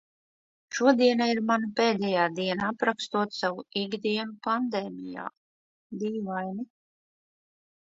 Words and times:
Šodiena 0.77 1.27
ir 1.31 1.41
mana 1.49 1.69
pēdējā 1.79 2.23
diena 2.39 2.71
aprakstot 2.73 3.37
savu 3.41 3.67
ikdienu 3.83 4.35
pandēmijā... 4.49 5.29
dīvaini. 6.03 6.69